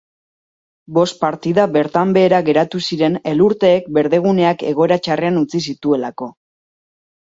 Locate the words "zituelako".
5.71-6.37